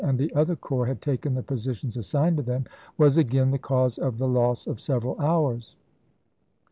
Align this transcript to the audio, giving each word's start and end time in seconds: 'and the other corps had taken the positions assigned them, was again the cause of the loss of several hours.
'and 0.03 0.17
the 0.17 0.33
other 0.33 0.55
corps 0.55 0.87
had 0.87 0.99
taken 0.99 1.35
the 1.35 1.43
positions 1.43 1.95
assigned 1.95 2.39
them, 2.39 2.65
was 2.97 3.17
again 3.19 3.51
the 3.51 3.57
cause 3.59 3.99
of 3.99 4.17
the 4.17 4.27
loss 4.27 4.65
of 4.65 4.81
several 4.81 5.15
hours. 5.21 5.75